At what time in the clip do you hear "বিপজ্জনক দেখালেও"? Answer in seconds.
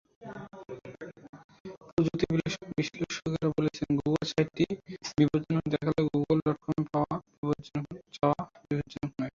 5.17-6.05